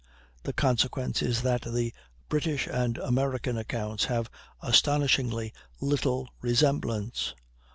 The 0.41 0.51
consequence 0.51 1.21
is 1.21 1.43
that 1.43 1.61
the 1.61 1.93
British 2.27 2.65
and 2.65 2.97
American 2.97 3.55
accounts 3.55 4.05
have 4.05 4.31
astonishingly 4.59 5.53
little 5.79 6.27
resemblance. 6.41 7.35